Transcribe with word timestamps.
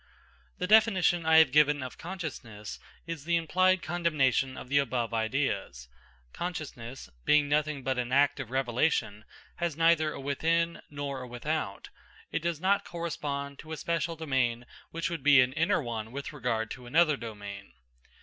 The 0.57 0.65
definition 0.65 1.27
I 1.27 1.37
have 1.37 1.51
given 1.51 1.83
of 1.83 1.99
consciousness 1.99 2.79
is 3.05 3.23
the 3.23 3.35
implied 3.35 3.83
condemnation 3.83 4.57
of 4.57 4.67
the 4.67 4.79
above 4.79 5.13
ideas. 5.13 5.89
Consciousness, 6.33 7.07
being 7.23 7.47
nothing 7.47 7.83
but 7.83 7.99
an 7.99 8.11
act 8.11 8.39
of 8.39 8.49
revelation, 8.49 9.25
has 9.57 9.77
neither 9.77 10.11
a 10.13 10.19
within 10.19 10.81
nor 10.89 11.21
a 11.21 11.27
without; 11.27 11.89
it 12.31 12.41
does 12.41 12.59
not 12.59 12.83
correspond 12.83 13.59
to 13.59 13.73
a 13.73 13.77
special 13.77 14.15
domain 14.15 14.65
which 14.89 15.11
would 15.11 15.21
be 15.21 15.39
an 15.39 15.53
inner 15.53 15.83
one 15.83 16.11
with 16.11 16.33
regard 16.33 16.71
to 16.71 16.87
another 16.87 17.15
domain. 17.15 17.73